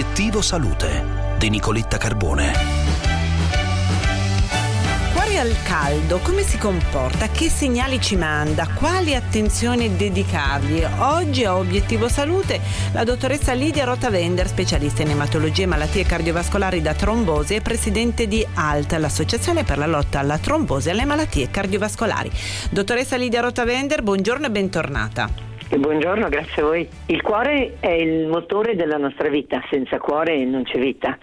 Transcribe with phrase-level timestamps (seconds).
[0.00, 1.04] Obiettivo Salute
[1.36, 2.52] di Nicoletta Carbone.
[5.12, 7.28] Cuore al caldo, come si comporta?
[7.28, 8.66] Che segnali ci manda?
[8.72, 10.82] Quali attenzioni dedicargli?
[11.00, 12.60] Oggi a Obiettivo Salute
[12.92, 18.44] la dottoressa Lidia Rotavender, specialista in ematologia e malattie cardiovascolari da trombosi e presidente di
[18.54, 22.30] ALT, l'associazione per la lotta alla trombosi e alle malattie cardiovascolari.
[22.70, 25.49] Dottoressa Lidia Rotavender, buongiorno e bentornata.
[25.78, 26.88] Buongiorno, grazie a voi.
[27.06, 31.16] Il cuore è il motore della nostra vita, senza cuore non c'è vita.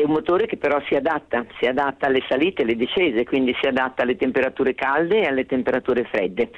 [0.00, 3.54] È un motore che però si adatta, si adatta alle salite e alle discese, quindi
[3.60, 6.48] si adatta alle temperature calde e alle temperature fredde.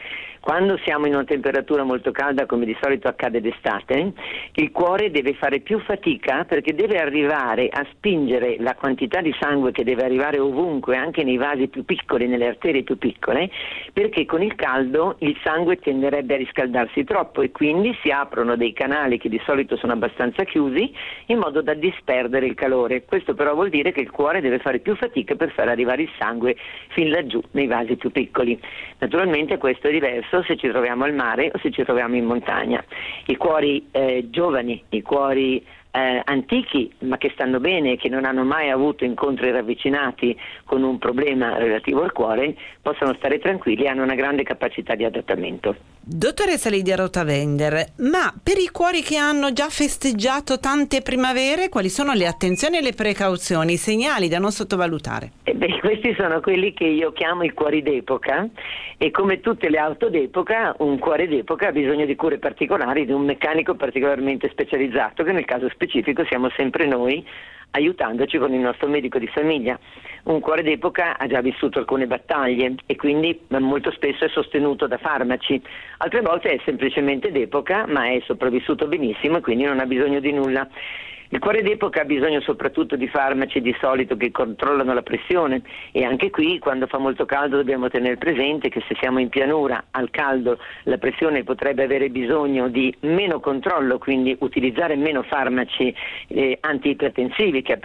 [0.43, 4.13] Quando siamo in una temperatura molto calda, come di solito accade d'estate,
[4.55, 9.71] il cuore deve fare più fatica perché deve arrivare a spingere la quantità di sangue
[9.71, 13.51] che deve arrivare ovunque, anche nei vasi più piccoli, nelle arterie più piccole,
[13.93, 18.73] perché con il caldo il sangue tenderebbe a riscaldarsi troppo e quindi si aprono dei
[18.73, 20.93] canali che di solito sono abbastanza chiusi
[21.27, 23.05] in modo da disperdere il calore.
[23.05, 26.11] Questo però vuol dire che il cuore deve fare più fatica per far arrivare il
[26.19, 26.57] sangue
[26.89, 28.59] fin laggiù nei vasi più piccoli.
[28.99, 32.85] Naturalmente questo è diverso se ci troviamo al mare o se ci troviamo in montagna.
[33.27, 38.45] I cuori eh, giovani, i cuori eh, antichi ma che stanno bene che non hanno
[38.45, 44.03] mai avuto incontri ravvicinati con un problema relativo al cuore possono stare tranquilli e hanno
[44.03, 45.92] una grande capacità di adattamento.
[46.05, 52.13] Dottoressa Lidia Rotavender, ma per i cuori che hanno già festeggiato tante primavere, quali sono
[52.13, 55.31] le attenzioni e le precauzioni, i segnali da non sottovalutare?
[55.45, 58.49] Eh beh, questi sono quelli che io chiamo i cuori d'epoca
[58.99, 63.13] e come tutte le auto d'epoca, un cuore d'epoca ha bisogno di cure particolari, di
[63.13, 67.25] un meccanico particolarmente specializzato, che nel caso specifico siamo sempre noi
[67.73, 69.79] aiutandoci con il nostro medico di famiglia.
[70.25, 74.99] Un cuore d'epoca ha già vissuto alcune battaglie e quindi molto spesso è sostenuto da
[74.99, 75.61] farmaci,
[75.99, 80.33] altre volte è semplicemente d'epoca ma è sopravvissuto benissimo e quindi non ha bisogno di
[80.33, 80.69] nulla.
[81.33, 86.05] Il cuore d'epoca ha bisogno soprattutto di farmaci di solito che controllano la pressione e
[86.05, 90.11] anche qui quando fa molto caldo dobbiamo tenere presente che se siamo in pianura al
[90.11, 95.95] caldo la pressione potrebbe avere bisogno di meno controllo, quindi utilizzare meno farmaci
[96.27, 97.81] eh, antiipertensivi che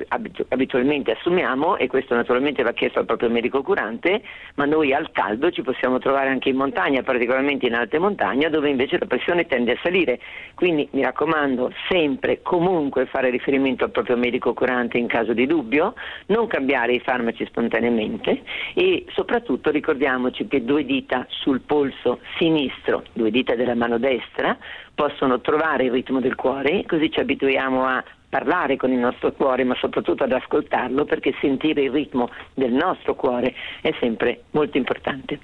[0.50, 4.24] abitualmente assumiamo e questo naturalmente va chiesto al proprio medico curante,
[4.56, 8.69] ma noi al caldo ci possiamo trovare anche in montagna, particolarmente in alte montagne dove
[8.69, 10.19] invece la pressione tende a salire.
[10.53, 15.94] Quindi mi raccomando sempre comunque fare riferimento al proprio medico curante in caso di dubbio,
[16.28, 18.42] non cambiare i farmaci spontaneamente
[18.74, 24.58] e soprattutto ricordiamoci che due dita sul polso sinistro, due dita della mano destra,
[24.94, 29.64] possono trovare il ritmo del cuore, così ci abituiamo a parlare con il nostro cuore,
[29.64, 35.40] ma soprattutto ad ascoltarlo, perché sentire il ritmo del nostro cuore è sempre molto importante.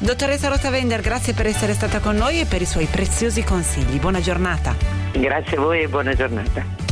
[0.00, 4.00] Dottoressa Rotavender, grazie per essere stata con noi e per i suoi preziosi consigli.
[4.00, 4.74] Buona giornata.
[5.12, 6.89] Grazie a voi e buona giornata.